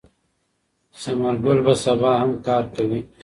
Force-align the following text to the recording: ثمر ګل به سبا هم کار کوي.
ثمر 1.01 1.35
ګل 1.43 1.59
به 1.65 1.73
سبا 1.83 2.11
هم 2.21 2.31
کار 2.45 2.63
کوي. 2.73 2.99